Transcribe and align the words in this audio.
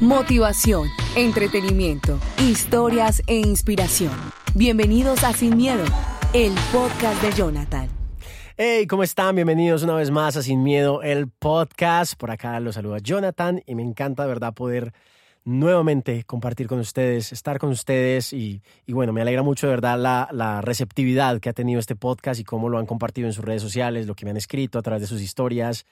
Motivación, 0.00 0.88
entretenimiento, 1.14 2.18
historias 2.38 3.22
e 3.26 3.36
inspiración. 3.36 4.12
Bienvenidos 4.54 5.24
a 5.24 5.34
Sin 5.34 5.58
Miedo, 5.58 5.84
el 6.32 6.54
podcast 6.72 7.22
de 7.22 7.30
Jonathan. 7.32 7.86
Hey, 8.56 8.86
¿cómo 8.86 9.02
están? 9.02 9.34
Bienvenidos 9.34 9.82
una 9.82 9.92
vez 9.92 10.10
más 10.10 10.38
a 10.38 10.42
Sin 10.42 10.62
Miedo, 10.62 11.02
el 11.02 11.28
podcast. 11.28 12.14
Por 12.14 12.30
acá 12.30 12.58
los 12.60 12.76
saluda 12.76 12.96
Jonathan 12.96 13.62
y 13.66 13.74
me 13.74 13.82
encanta 13.82 14.22
de 14.22 14.30
verdad 14.30 14.54
poder 14.54 14.94
nuevamente 15.44 16.24
compartir 16.24 16.66
con 16.66 16.78
ustedes, 16.78 17.30
estar 17.32 17.58
con 17.58 17.68
ustedes 17.68 18.32
y, 18.32 18.62
y 18.86 18.94
bueno, 18.94 19.12
me 19.12 19.20
alegra 19.20 19.42
mucho 19.42 19.66
de 19.66 19.74
verdad 19.74 19.98
la, 19.98 20.62
receptividad 20.62 21.40
que 21.40 21.50
ha 21.50 21.52
tenido 21.52 21.78
este 21.78 21.94
podcast 21.94 22.40
y 22.40 22.44
cómo 22.44 22.70
lo 22.70 22.78
han 22.78 22.86
compartido 22.86 23.26
en 23.26 23.34
sus 23.34 23.44
redes 23.44 23.60
sociales, 23.60 24.06
lo 24.06 24.14
que 24.14 24.24
me 24.24 24.30
han 24.30 24.38
escrito 24.38 24.78
a 24.78 24.82
través 24.82 25.02
de 25.02 25.08
sus 25.08 25.20
historias. 25.20 25.84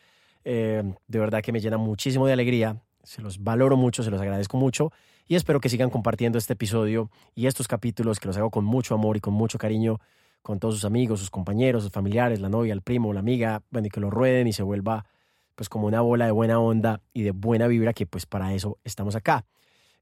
Eh, 0.47 0.95
de 1.09 1.19
verdad 1.19 1.43
que 1.43 1.53
me 1.53 1.61
llena 1.61 1.77
muchísimo 1.77 2.27
de 2.27 2.33
alegría 2.33 2.81
se 3.09 3.23
los 3.23 3.43
valoro 3.43 3.79
mucho, 3.79 4.03
se 4.03 4.11
los 4.11 4.21
agradezco 4.21 4.59
mucho 4.59 4.93
y 5.27 5.35
espero 5.35 5.61
que 5.61 5.71
sigan 5.71 5.89
compartiendo 5.89 6.37
este 6.37 6.53
episodio 6.53 7.11
y 7.35 7.47
estos 7.47 7.67
capítulos 7.67 8.21
que 8.21 8.29
los 8.29 8.37
hago 8.37 8.51
con 8.51 8.67
mucho 8.67 8.95
amor 8.95 9.17
y 9.17 9.21
con 9.21 9.33
mucho 9.33 9.57
cariño 9.57 9.99
con 10.43 10.61
todos 10.61 10.75
sus 10.75 10.85
amigos, 10.85 11.19
sus 11.21 11.31
compañeros, 11.31 11.83
sus 11.83 11.91
familiares, 11.93 12.41
la 12.41 12.51
novia, 12.51 12.75
el 12.75 12.83
primo, 12.83 13.13
la 13.15 13.21
amiga, 13.21 13.63
bueno, 13.71 13.87
y 13.87 13.91
que 13.91 14.01
lo 14.01 14.11
rueden 14.11 14.47
y 14.47 14.53
se 14.53 14.63
vuelva 14.63 15.07
pues 15.55 15.71
como 15.71 15.87
una 15.87 16.03
bola 16.03 16.27
de 16.27 16.33
buena 16.33 16.61
onda 16.61 17.01
y 17.15 17.23
de 17.23 17.31
buena 17.31 17.67
vibra 17.67 17.95
que 17.95 18.07
pues 18.07 18.27
para 18.27 18.53
eso 18.53 18.79
estamos 18.85 19.17
acá. 19.17 19.47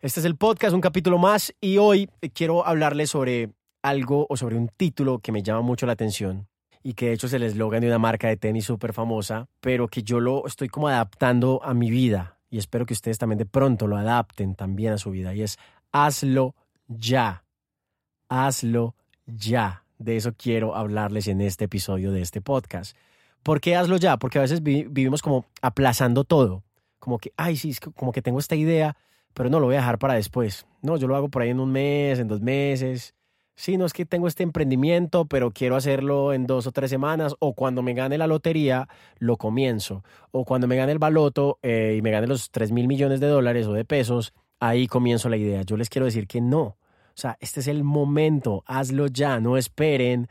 Este 0.00 0.18
es 0.18 0.26
el 0.26 0.36
podcast, 0.36 0.74
un 0.74 0.80
capítulo 0.80 1.18
más 1.18 1.54
y 1.60 1.78
hoy 1.78 2.10
quiero 2.34 2.66
hablarles 2.66 3.10
sobre 3.10 3.50
algo 3.82 4.26
o 4.28 4.36
sobre 4.36 4.56
un 4.56 4.68
título 4.68 5.20
que 5.20 5.30
me 5.30 5.44
llama 5.44 5.60
mucho 5.60 5.86
la 5.86 5.92
atención 5.92 6.48
y 6.82 6.94
que 6.94 7.06
de 7.06 7.12
hecho 7.12 7.28
es 7.28 7.32
el 7.32 7.44
eslogan 7.44 7.80
de 7.80 7.86
una 7.86 7.98
marca 7.98 8.26
de 8.28 8.36
tenis 8.36 8.64
súper 8.64 8.92
famosa, 8.92 9.48
pero 9.60 9.86
que 9.86 10.02
yo 10.02 10.18
lo 10.18 10.44
estoy 10.46 10.68
como 10.68 10.88
adaptando 10.88 11.60
a 11.64 11.72
mi 11.72 11.90
vida, 11.90 12.35
y 12.56 12.58
espero 12.58 12.86
que 12.86 12.94
ustedes 12.94 13.18
también 13.18 13.36
de 13.36 13.44
pronto 13.44 13.86
lo 13.86 13.98
adapten 13.98 14.54
también 14.54 14.94
a 14.94 14.96
su 14.96 15.10
vida 15.10 15.34
y 15.34 15.42
es 15.42 15.58
hazlo 15.92 16.54
ya, 16.88 17.44
hazlo 18.30 18.94
ya. 19.26 19.84
De 19.98 20.16
eso 20.16 20.32
quiero 20.34 20.74
hablarles 20.74 21.28
en 21.28 21.42
este 21.42 21.66
episodio 21.66 22.12
de 22.12 22.22
este 22.22 22.40
podcast. 22.40 22.96
¿Por 23.42 23.60
qué 23.60 23.76
hazlo 23.76 23.98
ya? 23.98 24.16
Porque 24.16 24.38
a 24.38 24.40
veces 24.40 24.62
vivimos 24.62 25.20
como 25.20 25.44
aplazando 25.60 26.24
todo, 26.24 26.64
como 26.98 27.18
que, 27.18 27.30
ay, 27.36 27.58
sí, 27.58 27.74
como 27.94 28.10
que 28.10 28.22
tengo 28.22 28.38
esta 28.38 28.56
idea, 28.56 28.96
pero 29.34 29.50
no 29.50 29.60
lo 29.60 29.66
voy 29.66 29.74
a 29.74 29.80
dejar 29.80 29.98
para 29.98 30.14
después. 30.14 30.66
No, 30.80 30.96
yo 30.96 31.08
lo 31.08 31.16
hago 31.16 31.28
por 31.28 31.42
ahí 31.42 31.50
en 31.50 31.60
un 31.60 31.70
mes, 31.70 32.18
en 32.18 32.26
dos 32.26 32.40
meses, 32.40 33.14
sí, 33.56 33.76
no 33.76 33.86
es 33.86 33.92
que 33.92 34.06
tengo 34.06 34.28
este 34.28 34.42
emprendimiento, 34.42 35.24
pero 35.24 35.50
quiero 35.50 35.74
hacerlo 35.76 36.32
en 36.32 36.46
dos 36.46 36.66
o 36.66 36.72
tres 36.72 36.90
semanas, 36.90 37.34
o 37.40 37.54
cuando 37.54 37.82
me 37.82 37.94
gane 37.94 38.18
la 38.18 38.26
lotería, 38.26 38.88
lo 39.18 39.36
comienzo, 39.36 40.04
o 40.30 40.44
cuando 40.44 40.68
me 40.68 40.76
gane 40.76 40.92
el 40.92 40.98
baloto 40.98 41.58
eh, 41.62 41.96
y 41.98 42.02
me 42.02 42.10
gane 42.10 42.26
los 42.26 42.50
3 42.50 42.70
mil 42.72 42.86
millones 42.86 43.18
de 43.20 43.26
dólares 43.26 43.66
o 43.66 43.72
de 43.72 43.84
pesos, 43.84 44.34
ahí 44.60 44.86
comienzo 44.86 45.28
la 45.28 45.36
idea. 45.36 45.62
Yo 45.62 45.76
les 45.76 45.88
quiero 45.88 46.04
decir 46.06 46.26
que 46.28 46.40
no. 46.40 46.62
O 46.62 47.18
sea, 47.18 47.36
este 47.40 47.60
es 47.60 47.68
el 47.68 47.82
momento, 47.82 48.62
hazlo 48.66 49.06
ya, 49.06 49.40
no 49.40 49.56
esperen 49.56 50.28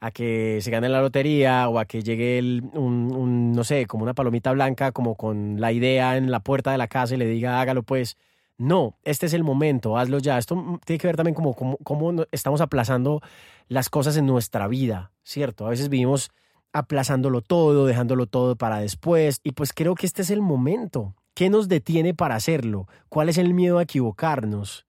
a 0.00 0.12
que 0.12 0.60
se 0.62 0.70
gane 0.70 0.88
la 0.88 1.00
lotería 1.00 1.68
o 1.68 1.78
a 1.80 1.84
que 1.84 2.02
llegue 2.02 2.38
el, 2.38 2.62
un, 2.74 3.12
un, 3.14 3.52
no 3.52 3.64
sé, 3.64 3.86
como 3.86 4.04
una 4.04 4.14
palomita 4.14 4.52
blanca, 4.52 4.92
como 4.92 5.16
con 5.16 5.60
la 5.60 5.72
idea 5.72 6.16
en 6.16 6.30
la 6.30 6.40
puerta 6.40 6.70
de 6.70 6.78
la 6.78 6.86
casa 6.86 7.14
y 7.14 7.18
le 7.18 7.26
diga, 7.26 7.60
hágalo 7.60 7.82
pues. 7.82 8.16
No, 8.58 8.96
este 9.04 9.26
es 9.26 9.34
el 9.34 9.44
momento, 9.44 9.96
hazlo 9.96 10.18
ya. 10.18 10.36
Esto 10.36 10.80
tiene 10.84 10.98
que 10.98 11.06
ver 11.06 11.16
también 11.16 11.34
como 11.34 11.54
cómo 11.54 12.24
estamos 12.32 12.60
aplazando 12.60 13.20
las 13.68 13.88
cosas 13.88 14.16
en 14.16 14.26
nuestra 14.26 14.66
vida, 14.66 15.12
¿cierto? 15.22 15.64
A 15.64 15.70
veces 15.70 15.88
vivimos 15.88 16.30
aplazándolo 16.72 17.40
todo, 17.40 17.86
dejándolo 17.86 18.26
todo 18.26 18.56
para 18.56 18.80
después, 18.80 19.40
y 19.44 19.52
pues 19.52 19.72
creo 19.72 19.94
que 19.94 20.06
este 20.06 20.22
es 20.22 20.30
el 20.30 20.42
momento. 20.42 21.14
¿Qué 21.34 21.50
nos 21.50 21.68
detiene 21.68 22.14
para 22.14 22.34
hacerlo? 22.34 22.88
¿Cuál 23.08 23.28
es 23.28 23.38
el 23.38 23.54
miedo 23.54 23.78
a 23.78 23.84
equivocarnos? 23.84 24.86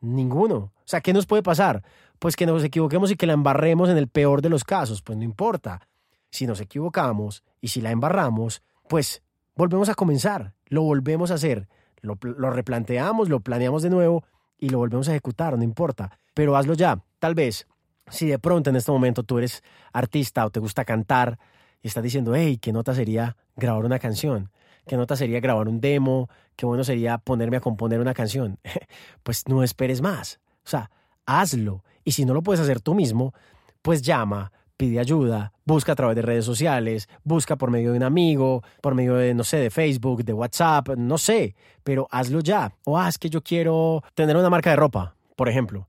Ninguno. 0.00 0.56
O 0.56 0.72
sea, 0.86 1.02
¿qué 1.02 1.12
nos 1.12 1.26
puede 1.26 1.42
pasar? 1.42 1.84
Pues 2.18 2.36
que 2.36 2.46
nos 2.46 2.64
equivoquemos 2.64 3.10
y 3.10 3.16
que 3.16 3.26
la 3.26 3.34
embarremos 3.34 3.90
en 3.90 3.98
el 3.98 4.08
peor 4.08 4.40
de 4.40 4.48
los 4.48 4.64
casos, 4.64 5.02
pues 5.02 5.18
no 5.18 5.24
importa. 5.24 5.86
Si 6.30 6.46
nos 6.46 6.60
equivocamos 6.60 7.44
y 7.60 7.68
si 7.68 7.82
la 7.82 7.90
embarramos, 7.90 8.62
pues 8.88 9.22
volvemos 9.54 9.90
a 9.90 9.94
comenzar, 9.94 10.54
lo 10.68 10.82
volvemos 10.82 11.30
a 11.30 11.34
hacer 11.34 11.68
lo, 12.02 12.16
replanteamos, 12.50 13.28
lo 13.28 13.40
planeamos 13.40 13.82
de 13.82 13.90
nuevo 13.90 14.24
y 14.58 14.70
lo 14.70 14.78
volvemos 14.78 15.08
a 15.08 15.12
ejecutar, 15.12 15.56
no 15.56 15.64
importa. 15.64 16.18
Pero 16.34 16.56
hazlo 16.56 16.74
ya. 16.74 17.02
Tal 17.18 17.34
vez, 17.34 17.66
si 18.08 18.26
de 18.26 18.38
pronto 18.38 18.70
en 18.70 18.76
este 18.76 18.92
momento 18.92 19.22
tú 19.22 19.38
eres 19.38 19.62
artista 19.92 20.44
o 20.46 20.50
te 20.50 20.60
gusta 20.60 20.84
cantar 20.84 21.38
y 21.82 21.88
estás 21.88 22.02
diciendo, 22.02 22.34
hey, 22.34 22.58
qué 22.58 22.72
nota 22.72 22.94
sería 22.94 23.36
grabar 23.56 23.84
una 23.84 23.98
canción, 23.98 24.50
qué 24.86 24.96
nota 24.96 25.16
sería 25.16 25.40
grabar 25.40 25.68
un 25.68 25.80
demo, 25.80 26.28
qué 26.56 26.66
bueno 26.66 26.84
sería 26.84 27.18
ponerme 27.18 27.58
a 27.58 27.60
componer 27.60 28.00
una 28.00 28.14
canción. 28.14 28.58
pues 29.22 29.46
no 29.48 29.62
esperes 29.62 30.00
más. 30.00 30.40
O 30.64 30.68
sea, 30.68 30.90
hazlo. 31.26 31.84
Y 32.04 32.12
si 32.12 32.24
no 32.24 32.34
lo 32.34 32.42
puedes 32.42 32.60
hacer 32.60 32.80
tú 32.80 32.94
mismo, 32.94 33.34
pues 33.82 34.02
llama, 34.02 34.52
pide 34.78 35.00
ayuda, 35.00 35.52
busca 35.66 35.92
a 35.92 35.96
través 35.96 36.16
de 36.16 36.22
redes 36.22 36.46
sociales, 36.46 37.08
busca 37.24 37.56
por 37.56 37.70
medio 37.70 37.90
de 37.90 37.98
un 37.98 38.04
amigo, 38.04 38.62
por 38.80 38.94
medio 38.94 39.16
de, 39.16 39.34
no 39.34 39.44
sé, 39.44 39.58
de 39.58 39.70
Facebook, 39.70 40.24
de 40.24 40.32
WhatsApp, 40.32 40.90
no 40.96 41.18
sé, 41.18 41.54
pero 41.84 42.08
hazlo 42.10 42.40
ya. 42.40 42.72
O 42.84 42.96
haz 42.96 43.18
que 43.18 43.28
yo 43.28 43.42
quiero 43.42 44.02
tener 44.14 44.36
una 44.36 44.48
marca 44.48 44.70
de 44.70 44.76
ropa, 44.76 45.16
por 45.36 45.48
ejemplo. 45.48 45.88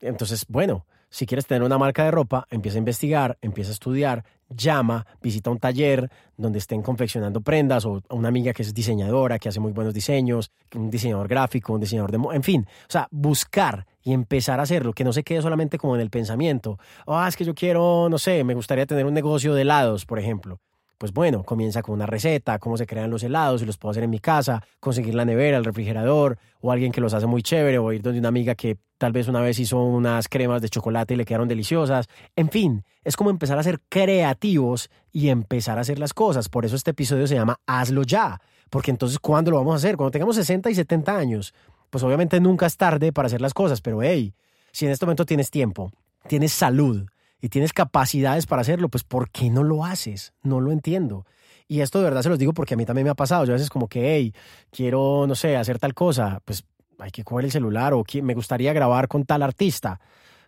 Entonces, 0.00 0.46
bueno, 0.48 0.86
si 1.10 1.26
quieres 1.26 1.46
tener 1.46 1.62
una 1.62 1.76
marca 1.76 2.04
de 2.04 2.12
ropa, 2.12 2.46
empieza 2.50 2.78
a 2.78 2.78
investigar, 2.78 3.36
empieza 3.42 3.70
a 3.70 3.72
estudiar, 3.72 4.24
llama, 4.48 5.06
visita 5.20 5.50
un 5.50 5.58
taller 5.58 6.10
donde 6.36 6.58
estén 6.58 6.82
confeccionando 6.82 7.40
prendas 7.40 7.84
o 7.84 8.02
una 8.10 8.28
amiga 8.28 8.52
que 8.52 8.62
es 8.62 8.72
diseñadora, 8.72 9.38
que 9.38 9.48
hace 9.48 9.60
muy 9.60 9.72
buenos 9.72 9.92
diseños, 9.92 10.50
un 10.74 10.90
diseñador 10.90 11.28
gráfico, 11.28 11.72
un 11.72 11.80
diseñador 11.80 12.12
de... 12.12 12.18
En 12.34 12.42
fin, 12.42 12.66
o 12.68 12.90
sea, 12.90 13.08
buscar 13.10 13.86
y 14.02 14.12
empezar 14.12 14.60
a 14.60 14.62
hacerlo, 14.62 14.92
que 14.92 15.04
no 15.04 15.12
se 15.12 15.24
quede 15.24 15.42
solamente 15.42 15.78
como 15.78 15.94
en 15.94 16.00
el 16.00 16.10
pensamiento. 16.10 16.78
Ah, 17.06 17.26
es 17.28 17.36
que 17.36 17.44
yo 17.44 17.54
quiero, 17.54 18.08
no 18.08 18.18
sé, 18.18 18.44
me 18.44 18.54
gustaría 18.54 18.86
tener 18.86 19.04
un 19.04 19.14
negocio 19.14 19.54
de 19.54 19.62
helados, 19.62 20.06
por 20.06 20.18
ejemplo 20.18 20.60
pues 21.00 21.14
bueno, 21.14 21.44
comienza 21.44 21.80
con 21.80 21.94
una 21.94 22.04
receta, 22.04 22.58
cómo 22.58 22.76
se 22.76 22.86
crean 22.86 23.08
los 23.08 23.22
helados, 23.22 23.62
y 23.62 23.64
los 23.64 23.78
puedo 23.78 23.92
hacer 23.92 24.02
en 24.02 24.10
mi 24.10 24.18
casa, 24.18 24.62
conseguir 24.80 25.14
la 25.14 25.24
nevera, 25.24 25.56
el 25.56 25.64
refrigerador, 25.64 26.36
o 26.60 26.72
alguien 26.72 26.92
que 26.92 27.00
los 27.00 27.14
hace 27.14 27.24
muy 27.24 27.42
chévere, 27.42 27.78
o 27.78 27.90
ir 27.90 28.02
donde 28.02 28.18
una 28.18 28.28
amiga 28.28 28.54
que 28.54 28.76
tal 28.98 29.10
vez 29.10 29.26
una 29.26 29.40
vez 29.40 29.58
hizo 29.58 29.82
unas 29.82 30.28
cremas 30.28 30.60
de 30.60 30.68
chocolate 30.68 31.14
y 31.14 31.16
le 31.16 31.24
quedaron 31.24 31.48
deliciosas. 31.48 32.06
En 32.36 32.50
fin, 32.50 32.84
es 33.02 33.16
como 33.16 33.30
empezar 33.30 33.58
a 33.58 33.62
ser 33.62 33.80
creativos 33.88 34.90
y 35.10 35.30
empezar 35.30 35.78
a 35.78 35.80
hacer 35.80 35.98
las 35.98 36.12
cosas. 36.12 36.50
Por 36.50 36.66
eso 36.66 36.76
este 36.76 36.90
episodio 36.90 37.26
se 37.26 37.34
llama 37.34 37.58
Hazlo 37.66 38.02
ya, 38.02 38.38
porque 38.68 38.90
entonces, 38.90 39.18
¿cuándo 39.18 39.52
lo 39.52 39.56
vamos 39.56 39.72
a 39.72 39.76
hacer? 39.76 39.96
Cuando 39.96 40.10
tengamos 40.10 40.36
60 40.36 40.68
y 40.68 40.74
70 40.74 41.16
años. 41.16 41.54
Pues 41.88 42.04
obviamente 42.04 42.38
nunca 42.40 42.66
es 42.66 42.76
tarde 42.76 43.10
para 43.10 43.24
hacer 43.24 43.40
las 43.40 43.54
cosas, 43.54 43.80
pero 43.80 44.02
hey, 44.02 44.34
si 44.70 44.84
en 44.84 44.92
este 44.92 45.06
momento 45.06 45.24
tienes 45.24 45.50
tiempo, 45.50 45.92
tienes 46.28 46.52
salud, 46.52 47.06
y 47.40 47.48
tienes 47.48 47.72
capacidades 47.72 48.46
para 48.46 48.62
hacerlo, 48.62 48.88
pues 48.88 49.04
¿por 49.04 49.30
qué 49.30 49.50
no 49.50 49.62
lo 49.62 49.84
haces? 49.84 50.32
No 50.42 50.60
lo 50.60 50.72
entiendo. 50.72 51.26
Y 51.68 51.82
esto 51.82 51.98
de 51.98 52.04
verdad 52.04 52.22
se 52.22 52.28
los 52.28 52.38
digo 52.38 52.52
porque 52.52 52.74
a 52.74 52.76
mí 52.76 52.84
también 52.84 53.04
me 53.04 53.10
ha 53.10 53.14
pasado. 53.14 53.44
Yo 53.44 53.52
a 53.52 53.54
veces 53.54 53.70
como 53.70 53.88
que, 53.88 54.16
hey, 54.16 54.34
quiero, 54.70 55.26
no 55.28 55.34
sé, 55.34 55.56
hacer 55.56 55.78
tal 55.78 55.94
cosa, 55.94 56.40
pues 56.44 56.64
hay 56.98 57.10
que 57.10 57.24
coger 57.24 57.44
el 57.46 57.52
celular 57.52 57.94
o 57.94 58.04
me 58.22 58.34
gustaría 58.34 58.72
grabar 58.72 59.08
con 59.08 59.24
tal 59.24 59.42
artista. 59.42 60.00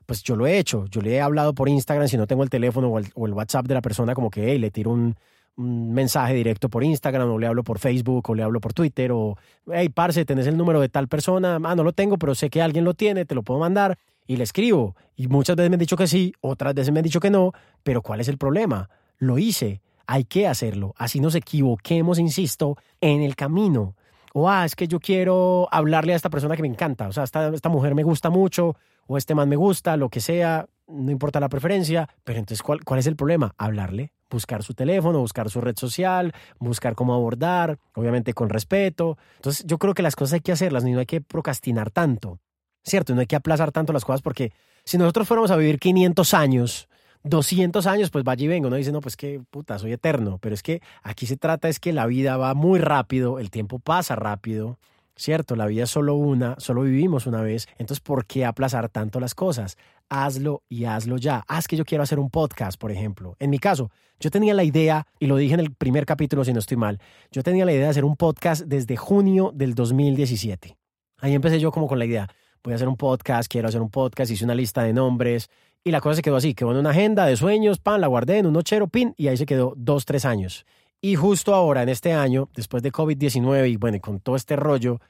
Pues 0.04 0.22
yo 0.22 0.34
lo 0.34 0.46
he 0.46 0.58
hecho, 0.58 0.86
yo 0.86 1.00
le 1.00 1.14
he 1.14 1.20
hablado 1.20 1.54
por 1.54 1.68
Instagram 1.68 2.08
si 2.08 2.16
no 2.16 2.26
tengo 2.26 2.42
el 2.42 2.50
teléfono 2.50 2.88
o 2.88 2.98
el, 2.98 3.32
WhatsApp 3.32 3.66
de 3.66 3.74
la 3.74 3.80
persona 3.80 4.14
como 4.14 4.30
que, 4.30 4.50
hey, 4.50 4.58
le 4.58 4.72
tiro 4.72 4.90
un, 4.90 5.14
un 5.56 5.92
mensaje 5.92 6.34
directo 6.34 6.68
por 6.68 6.82
Instagram 6.82 7.30
o 7.30 7.38
le 7.38 7.46
hablo 7.46 7.62
por 7.62 7.78
Facebook 7.78 8.28
o 8.28 8.34
le 8.34 8.42
hablo 8.42 8.60
por 8.60 8.72
Twitter 8.74 9.12
o, 9.12 9.36
hey, 9.72 9.88
parce, 9.90 10.24
tenés 10.24 10.48
el 10.48 10.56
número 10.56 10.80
de 10.80 10.88
tal 10.88 11.06
persona, 11.06 11.60
ah, 11.62 11.74
no 11.76 11.84
lo 11.84 11.92
tengo, 11.92 12.18
pero 12.18 12.34
sé 12.34 12.50
que 12.50 12.60
alguien 12.60 12.84
lo 12.84 12.94
tiene, 12.94 13.24
te 13.24 13.36
lo 13.36 13.42
puedo 13.44 13.60
mandar 13.60 13.96
y 14.26 14.36
le 14.36 14.44
escribo. 14.44 14.96
Y 15.16 15.28
muchas 15.28 15.56
veces 15.56 15.70
me 15.70 15.74
han 15.74 15.80
dicho 15.80 15.96
que 15.96 16.06
sí, 16.06 16.32
otras 16.40 16.74
veces 16.74 16.92
me 16.92 17.00
han 17.00 17.04
dicho 17.04 17.20
que 17.20 17.30
no, 17.30 17.52
pero 17.82 18.02
¿cuál 18.02 18.20
es 18.20 18.28
el 18.28 18.38
problema? 18.38 18.88
Lo 19.18 19.38
hice, 19.38 19.80
hay 20.06 20.24
que 20.24 20.46
hacerlo. 20.46 20.94
Así 20.96 21.20
nos 21.20 21.34
equivoquemos, 21.34 22.18
insisto, 22.18 22.76
en 23.00 23.22
el 23.22 23.36
camino. 23.36 23.94
O, 24.34 24.48
ah, 24.48 24.64
es 24.64 24.74
que 24.74 24.88
yo 24.88 24.98
quiero 24.98 25.68
hablarle 25.70 26.14
a 26.14 26.16
esta 26.16 26.30
persona 26.30 26.56
que 26.56 26.62
me 26.62 26.68
encanta. 26.68 27.08
O 27.08 27.12
sea, 27.12 27.24
esta, 27.24 27.48
esta 27.48 27.68
mujer 27.68 27.94
me 27.94 28.02
gusta 28.02 28.30
mucho, 28.30 28.76
o 29.06 29.18
este 29.18 29.34
man 29.34 29.48
me 29.48 29.56
gusta, 29.56 29.96
lo 29.96 30.08
que 30.08 30.20
sea, 30.20 30.66
no 30.88 31.10
importa 31.10 31.38
la 31.38 31.50
preferencia. 31.50 32.08
Pero 32.24 32.38
entonces, 32.38 32.62
¿cuál, 32.62 32.82
cuál 32.84 32.98
es 33.00 33.06
el 33.06 33.16
problema? 33.16 33.54
Hablarle. 33.58 34.12
buscar 34.30 34.62
su 34.62 34.72
teléfono, 34.72 35.18
buscar 35.20 35.50
su 35.50 35.60
red 35.60 35.76
social, 35.76 36.32
buscar 36.58 36.94
cómo 36.94 37.12
abordar, 37.12 37.78
obviamente 37.94 38.32
con 38.32 38.48
respeto. 38.48 39.18
Entonces 39.36 39.66
yo 39.66 39.76
creo 39.78 39.92
que 39.92 40.02
las 40.02 40.16
cosas 40.16 40.34
hay 40.34 40.40
que 40.40 40.52
hacerlas, 40.52 40.84
no 40.84 40.98
hay 40.98 41.06
que 41.06 41.20
procrastinar 41.20 41.90
tanto, 41.90 42.38
¿cierto? 42.82 43.14
No 43.14 43.20
hay 43.20 43.26
que 43.26 43.36
aplazar 43.36 43.72
tanto 43.72 43.92
las 43.92 44.04
cosas 44.04 44.22
porque 44.22 44.52
si 44.84 44.98
nosotros 44.98 45.28
fuéramos 45.28 45.50
a 45.50 45.56
vivir 45.56 45.78
500 45.78 46.34
años, 46.34 46.88
200 47.24 47.86
años, 47.86 48.10
pues 48.10 48.24
vaya 48.24 48.44
y 48.44 48.48
vengo, 48.48 48.68
¿no? 48.68 48.76
Dice, 48.76 48.92
no, 48.92 49.00
pues 49.00 49.16
que 49.16 49.40
puta, 49.50 49.78
soy 49.78 49.92
eterno. 49.92 50.38
Pero 50.40 50.54
es 50.54 50.62
que 50.62 50.82
aquí 51.02 51.26
se 51.26 51.36
trata 51.36 51.68
es 51.68 51.78
que 51.78 51.92
la 51.92 52.06
vida 52.06 52.36
va 52.36 52.54
muy 52.54 52.78
rápido, 52.78 53.38
el 53.38 53.50
tiempo 53.50 53.78
pasa 53.78 54.16
rápido, 54.16 54.78
¿cierto? 55.16 55.56
La 55.56 55.66
vida 55.66 55.84
es 55.84 55.90
solo 55.90 56.14
una, 56.14 56.56
solo 56.58 56.82
vivimos 56.82 57.26
una 57.26 57.42
vez. 57.42 57.68
Entonces, 57.78 58.00
¿por 58.00 58.26
qué 58.26 58.44
aplazar 58.44 58.88
tanto 58.88 59.20
las 59.20 59.34
cosas? 59.34 59.76
Hazlo 60.08 60.62
y 60.68 60.84
hazlo 60.84 61.16
ya. 61.16 61.44
Haz 61.46 61.68
que 61.68 61.76
yo 61.76 61.84
quiero 61.84 62.02
hacer 62.02 62.18
un 62.18 62.30
podcast, 62.30 62.78
por 62.78 62.90
ejemplo. 62.90 63.36
En 63.38 63.50
mi 63.50 63.58
caso, 63.58 63.90
yo 64.18 64.30
tenía 64.30 64.54
la 64.54 64.64
idea, 64.64 65.06
y 65.18 65.26
lo 65.26 65.36
dije 65.36 65.54
en 65.54 65.60
el 65.60 65.72
primer 65.74 66.06
capítulo 66.06 66.44
si 66.44 66.52
no 66.52 66.58
estoy 66.58 66.76
mal, 66.76 67.00
yo 67.30 67.42
tenía 67.42 67.64
la 67.64 67.72
idea 67.72 67.84
de 67.84 67.90
hacer 67.90 68.04
un 68.04 68.16
podcast 68.16 68.62
desde 68.62 68.96
junio 68.96 69.52
del 69.54 69.74
2017. 69.74 70.76
Ahí 71.18 71.34
empecé 71.34 71.60
yo 71.60 71.70
como 71.70 71.88
con 71.88 71.98
la 71.98 72.04
idea, 72.04 72.28
voy 72.62 72.72
a 72.72 72.76
hacer 72.76 72.88
un 72.88 72.96
podcast, 72.96 73.50
quiero 73.50 73.68
hacer 73.68 73.80
un 73.80 73.90
podcast, 73.90 74.30
hice 74.30 74.44
una 74.44 74.54
lista 74.54 74.82
de 74.82 74.92
nombres, 74.92 75.50
y 75.84 75.90
la 75.90 76.00
cosa 76.00 76.16
se 76.16 76.22
quedó 76.22 76.36
así, 76.36 76.54
quedó 76.54 76.70
en 76.70 76.78
una 76.78 76.90
agenda 76.90 77.26
de 77.26 77.36
sueños, 77.36 77.78
pan, 77.78 78.00
la 78.00 78.06
guardé 78.06 78.38
en 78.38 78.46
un 78.46 78.52
nochero, 78.52 78.86
pin, 78.86 79.14
y 79.16 79.28
ahí 79.28 79.36
se 79.36 79.46
quedó 79.46 79.74
dos, 79.76 80.04
tres 80.04 80.24
años. 80.24 80.64
Y 81.00 81.16
justo 81.16 81.54
ahora, 81.54 81.82
en 81.82 81.88
este 81.88 82.12
año, 82.12 82.48
después 82.54 82.82
de 82.84 82.92
COVID-19 82.92 83.68
y 83.70 83.76
bueno, 83.76 83.98
con 84.00 84.20
todo 84.20 84.36
este 84.36 84.54
rollo, 84.54 85.00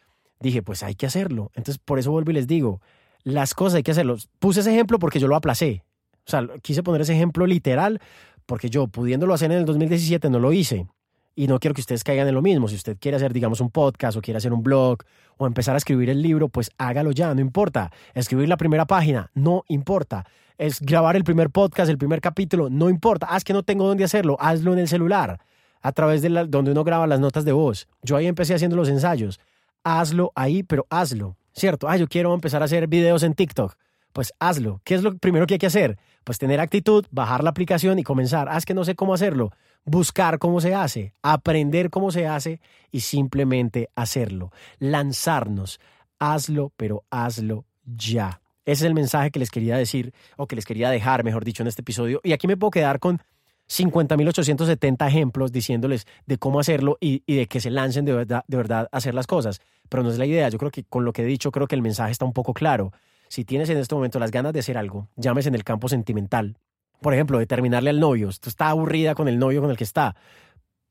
dije, 0.41 0.63
pues 0.63 0.83
hay 0.83 0.95
que 0.95 1.05
hacerlo. 1.05 1.51
Entonces, 1.55 1.79
por 1.79 1.99
eso 1.99 2.11
vuelvo 2.11 2.31
y 2.31 2.35
les 2.35 2.47
digo, 2.47 2.81
las 3.23 3.53
cosas 3.53 3.77
hay 3.77 3.83
que 3.83 3.91
hacerlos. 3.91 4.31
Puse 4.39 4.61
ese 4.61 4.73
ejemplo 4.73 4.99
porque 4.99 5.21
yo 5.21 5.29
lo 5.29 5.37
aplacé. 5.37 5.85
O 6.27 6.31
sea, 6.31 6.47
quise 6.63 6.83
poner 6.83 7.03
ese 7.03 7.13
ejemplo 7.13 7.47
literal 7.47 8.01
porque 8.47 8.71
yo, 8.71 8.87
pudiéndolo 8.87 9.35
hacer 9.35 9.53
en 9.53 9.59
el 9.59 9.65
2017, 9.67 10.31
no 10.31 10.39
lo 10.39 10.53
hice. 10.55 10.87
Y 11.35 11.47
no 11.47 11.59
quiero 11.59 11.75
que 11.75 11.81
ustedes 11.81 12.05
caigan 12.05 12.29
en 12.29 12.35
lo 12.35 12.43
mismo. 12.43 12.69
Si 12.69 12.75
usted 12.75 12.97
quiere 13.01 13.17
hacer, 13.17 13.33
digamos, 13.33 13.61
un 13.61 13.71
podcast 13.71 14.17
o 14.17 14.23
quiere 14.23 14.39
hacer 14.39 14.53
un 14.53 14.63
blog 14.63 14.99
o 15.39 15.47
empezar 15.47 15.75
a 15.75 15.79
escribir 15.79 16.11
el 16.11 16.21
libro, 16.21 16.49
pues 16.49 16.71
hágalo 16.79 17.13
ya, 17.13 17.35
no 17.35 17.41
importa. 17.41 17.91
Escribir 18.15 18.49
la 18.49 18.57
primera 18.57 18.85
página, 18.85 19.31
no 19.35 19.65
importa. 19.69 20.27
Es 20.59 20.81
grabar 20.81 21.17
el 21.17 21.25
primer 21.25 21.51
podcast, 21.51 21.91
el 21.91 21.99
primer 21.99 22.21
capítulo, 22.21 22.69
no 22.71 22.91
importa. 22.91 23.27
Haz 23.27 23.45
que 23.45 23.53
no 23.53 23.63
tengo 23.63 23.87
dónde 23.87 24.05
hacerlo, 24.05 24.37
hazlo 24.39 24.73
en 24.73 24.79
el 24.79 24.89
celular, 24.89 25.41
a 25.81 25.93
través 25.93 26.23
de 26.23 26.29
la, 26.29 26.45
donde 26.45 26.71
uno 26.71 26.85
graba 26.85 27.07
las 27.07 27.21
notas 27.21 27.45
de 27.45 27.53
voz. 27.53 27.89
Yo 28.03 28.17
ahí 28.17 28.27
empecé 28.27 28.55
haciendo 28.55 28.77
los 28.77 28.89
ensayos. 28.89 29.41
Hazlo 29.85 30.33
ahí, 30.35 30.63
pero 30.63 30.87
hazlo, 30.91 31.37
¿cierto? 31.53 31.89
Ah, 31.89 31.97
yo 31.97 32.07
quiero 32.07 32.35
empezar 32.35 32.63
a 32.63 32.67
hacer 32.67 32.87
videos 32.87 33.23
en 33.23 33.35
TikTok. 33.35 33.75
Pues 34.13 34.33
hazlo. 34.39 34.81
¿Qué 34.85 34.95
es 34.95 35.03
lo 35.03 35.17
primero 35.17 35.47
que 35.47 35.55
hay 35.55 35.59
que 35.59 35.67
hacer? 35.67 35.99
Pues 36.25 36.39
tener 36.39 36.61
actitud, 36.61 37.05
bajar 37.11 37.43
la 37.43 37.51
aplicación 37.51 37.99
y 37.99 38.03
comenzar. 38.03 38.49
Haz 38.49 38.65
que 38.65 38.75
no 38.75 38.85
sé 38.85 38.95
cómo 38.95 39.15
hacerlo 39.15 39.53
buscar 39.85 40.39
cómo 40.39 40.61
se 40.61 40.75
hace, 40.75 41.15
aprender 41.23 41.91
cómo 41.91 42.11
se 42.11 42.27
hace 42.27 42.61
y 42.91 43.01
simplemente 43.01 43.89
hacerlo. 43.95 44.53
Lanzarnos. 44.79 45.81
Hazlo, 46.19 46.73
pero 46.77 47.05
hazlo 47.11 47.65
ya. 47.85 48.41
Ese 48.65 48.85
es 48.85 48.89
el 48.89 48.95
mensaje 48.95 49.33
que 49.33 49.41
les 49.41 49.51
quería 49.51 49.77
decir, 49.77 50.13
o 50.37 50.47
que 50.47 50.55
les 50.55 50.65
quería 50.65 50.89
dejar, 50.89 51.25
mejor 51.25 51.45
dicho, 51.45 51.65
en 51.65 51.67
este 51.67 51.83
episodio. 51.83 52.21
Y 52.23 52.33
aquí 52.33 52.47
me 52.47 52.57
puedo 52.57 52.71
quedar 52.71 53.01
con 53.01 53.21
50.870 53.69 55.09
ejemplos 55.09 55.51
diciéndoles 55.51 56.07
de 56.27 56.39
cómo 56.39 56.61
hacerlo 56.61 56.97
y, 57.01 57.25
y, 57.27 57.37
de 57.37 57.47
que 57.47 57.61
se 57.61 57.71
lancen 57.71 58.05
de 58.05 58.13
verdad, 58.13 58.45
de 58.47 58.57
verdad 58.57 58.89
a 58.93 58.99
hacer 58.99 59.15
las 59.15 59.27
cosas. 59.27 59.61
Pero 59.89 60.05
no 60.05 60.11
es 60.11 60.19
la 60.19 60.27
idea. 60.27 60.49
Yo 60.49 60.59
creo 60.59 60.71
que 60.71 60.85
con 60.85 61.05
lo 61.05 61.13
que 61.13 61.23
he 61.23 61.27
dicho, 61.27 61.51
creo 61.51 61.67
que 61.67 61.75
el 61.75 61.83
mensaje 61.83 62.13
está 62.13 62.25
un 62.25 62.33
poco 62.33 62.55
claro. 62.55 62.93
Si 63.33 63.47
tienes 63.47 63.71
en 63.71 63.79
este 63.79 63.95
momento 63.95 64.19
las 64.19 64.31
ganas 64.31 64.53
de 64.53 64.61
hacer 64.61 64.77
algo, 64.77 65.09
llames 65.17 65.47
en 65.47 65.55
el 65.55 65.65
campo 65.65 65.89
sentimental, 65.89 66.59
por 67.01 67.15
ejemplo, 67.15 67.39
de 67.39 67.47
terminarle 67.47 67.89
al 67.89 67.99
novio, 67.99 68.29
tú 68.39 68.51
está 68.51 68.69
aburrida 68.69 69.15
con 69.15 69.27
el 69.27 69.39
novio 69.39 69.63
con 69.63 69.71
el 69.71 69.79
que 69.79 69.85
está, 69.85 70.15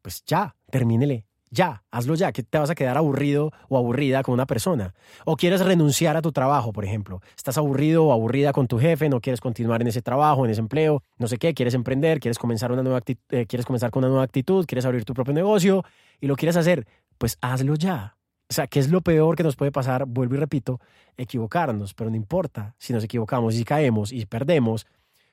pues 0.02 0.24
ya, 0.26 0.56
termínele, 0.72 1.28
ya, 1.52 1.84
hazlo 1.92 2.16
ya, 2.16 2.32
que 2.32 2.42
te 2.42 2.58
vas 2.58 2.72
a 2.72 2.74
quedar 2.74 2.98
aburrido 2.98 3.52
o 3.70 3.78
aburrida 3.78 4.24
con 4.24 4.34
una 4.34 4.48
persona. 4.48 4.96
O 5.24 5.38
quieres 5.38 5.64
renunciar 5.64 6.18
a 6.18 6.24
tu 6.24 6.32
trabajo, 6.32 6.74
por 6.74 6.84
ejemplo. 6.84 7.22
Estás 7.38 7.60
aburrido 7.60 8.06
o 8.06 8.12
aburrida 8.12 8.54
con 8.54 8.66
tu 8.66 8.80
jefe, 8.80 9.08
no 9.08 9.22
quieres 9.22 9.40
continuar 9.40 9.82
en 9.82 9.90
ese 9.90 10.02
trabajo, 10.02 10.44
en 10.44 10.50
ese 10.50 10.62
empleo, 10.62 11.04
no 11.20 11.28
sé 11.28 11.38
qué, 11.38 11.54
quieres 11.54 11.76
emprender, 11.76 12.20
quieres 12.20 12.40
comenzar, 12.40 12.72
una 12.72 12.82
nueva 12.82 13.02
eh, 13.06 13.46
quieres 13.46 13.68
comenzar 13.68 13.92
con 13.92 14.04
una 14.04 14.10
nueva 14.10 14.24
actitud, 14.24 14.66
quieres 14.66 14.86
abrir 14.86 15.06
tu 15.06 15.14
propio 15.14 15.36
negocio 15.36 15.86
y 16.20 16.26
lo 16.26 16.36
quieres 16.36 16.58
hacer, 16.58 16.88
pues 17.20 17.38
hazlo 17.40 17.76
ya. 17.76 18.18
O 18.52 18.54
sea, 18.54 18.68
¿qué 18.68 18.82
es 18.82 18.92
lo 18.92 19.00
peor 19.00 19.38
que 19.38 19.44
nos 19.44 19.56
puede 19.56 19.72
pasar? 19.72 20.04
Vuelvo 20.06 20.36
y 20.36 20.38
repito, 20.38 20.82
equivocarnos, 21.16 21.94
pero 21.94 22.10
no 22.10 22.18
importa 22.18 22.76
si 22.78 22.92
nos 22.92 23.02
equivocamos 23.02 23.54
y 23.54 23.60
si 23.60 23.64
caemos 23.64 24.12
y 24.12 24.26
perdemos, 24.26 24.88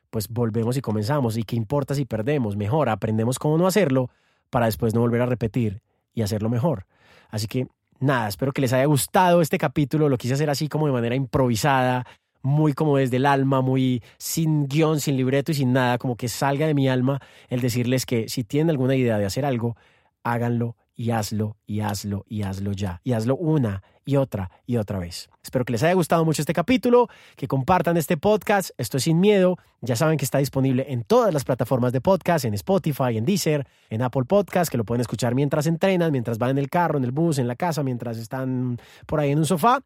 pues 0.09 0.29
volvemos 0.29 0.77
y 0.77 0.81
comenzamos. 0.81 1.37
¿Y 1.37 1.43
qué 1.43 1.57
importa 1.57 1.97
si 1.97 2.05
perdemos? 2.05 2.55
Mejor, 2.57 2.89
aprendemos 2.89 3.41
cómo 3.41 3.59
no 3.59 3.67
hacerlo 3.67 4.09
para 4.51 4.67
después 4.67 4.95
no 4.95 5.01
volver 5.01 5.21
a 5.21 5.27
repetir 5.27 5.83
y 6.15 6.23
hacerlo 6.23 6.49
mejor. 6.49 6.87
Así 7.29 7.49
que 7.49 7.67
nada, 7.99 8.29
espero 8.29 8.53
que 8.53 8.61
les 8.61 8.73
haya 8.73 8.85
gustado 8.85 9.43
este 9.43 9.59
capítulo. 9.59 10.09
Lo 10.09 10.17
quise 10.17 10.35
hacer 10.35 10.49
así 10.49 10.69
como 10.69 10.87
de 10.87 10.93
manera 10.93 11.17
improvisada, 11.17 12.07
muy 12.43 12.73
como 12.73 12.99
desde 12.99 13.17
el 13.17 13.27
alma, 13.27 13.63
muy 13.63 14.01
sin 14.19 14.69
guion, 14.69 15.01
sin 15.01 15.17
libreto 15.17 15.51
y 15.51 15.57
sin 15.57 15.73
nada, 15.73 15.99
como 15.99 16.15
que 16.15 16.29
salga 16.29 16.69
de 16.69 16.75
mi 16.75 16.89
alma 16.89 17.21
el 17.49 17.63
decirles 17.63 18.07
que 18.07 18.29
si 18.29 18.45
tienen 18.45 18.71
alguna 18.71 18.95
idea 18.95 19.19
de 19.19 19.27
hacer 19.27 19.45
algo, 19.45 19.77
háganlo 20.23 20.77
y 20.99 21.13
hazlo 21.13 21.57
y 21.65 21.81
hazlo 21.81 22.25
y 22.29 22.43
hazlo 22.43 22.73
ya. 22.73 23.01
Y 23.05 23.13
hazlo 23.13 23.37
una 23.37 23.85
y 24.05 24.17
otra 24.17 24.51
y 24.67 24.79
otra 24.79 24.99
vez. 24.99 25.31
Espero 25.43 25.65
que 25.65 25.73
les 25.73 25.83
haya 25.85 25.95
gustado 25.95 26.25
mucho 26.25 26.43
este 26.43 26.53
capítulo, 26.53 27.09
que 27.37 27.47
compartan 27.47 27.97
este 27.97 28.17
podcast. 28.17 28.71
Esto 28.79 28.97
es 28.97 29.05
Sin 29.05 29.21
Miedo. 29.21 29.57
Ya 29.81 29.95
saben 29.95 30.19
que 30.19 30.25
está 30.25 30.39
disponible 30.39 30.87
en 30.89 31.05
todas 31.05 31.33
las 31.33 31.45
plataformas 31.45 31.93
de 31.93 32.01
podcast, 32.01 32.45
en 32.45 32.55
Spotify, 32.55 33.17
en 33.17 33.25
Deezer, 33.25 33.67
en 33.91 34.03
Apple 34.03 34.25
Podcast, 34.25 34.71
que 34.71 34.77
lo 34.77 34.85
pueden 34.85 35.01
escuchar 35.01 35.37
mientras 35.37 35.69
entrenan, 35.69 36.11
mientras 36.11 36.37
van 36.39 36.51
en 36.51 36.59
el 36.59 36.69
carro, 36.69 36.99
en 36.99 37.05
el 37.05 37.13
bus, 37.13 37.39
en 37.39 37.47
la 37.47 37.55
casa, 37.55 37.85
mientras 37.85 38.19
están 38.19 38.79
por 39.07 39.21
ahí 39.21 39.31
en 39.31 39.39
un 39.39 39.47
sofá. 39.47 39.81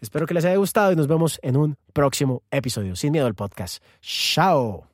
Espero 0.00 0.26
que 0.26 0.32
les 0.32 0.46
haya 0.46 0.56
gustado 0.56 0.92
y 0.92 0.96
nos 0.96 1.06
vemos 1.06 1.38
en 1.42 1.58
un 1.58 1.76
próximo 1.92 2.42
episodio. 2.50 2.96
Sin 2.96 3.12
Miedo 3.12 3.26
el 3.26 3.34
podcast. 3.34 3.82
Chao. 4.00 4.93